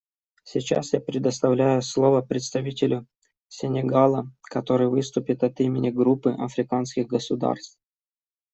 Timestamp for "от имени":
5.43-5.91